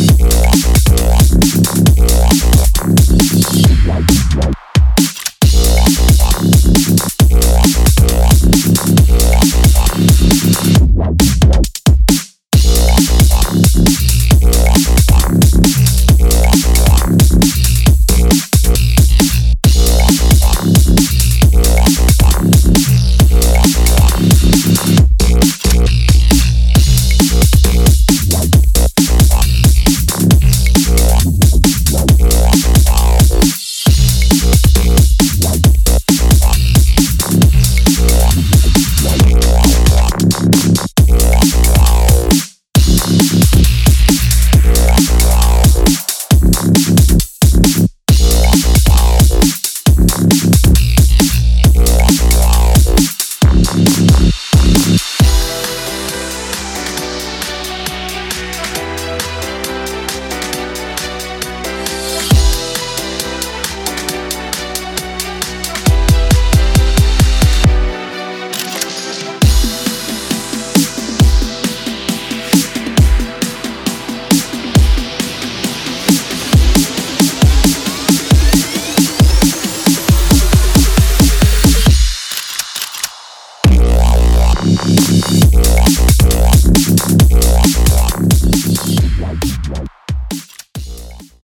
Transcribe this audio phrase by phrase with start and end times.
[0.00, 1.69] Yeah.